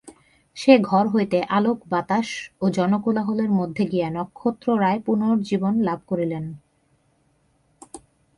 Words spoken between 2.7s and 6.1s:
জনকোলাহলের মধ্যে গিয়া নক্ষত্ররায় পুনর্জীবন লাভ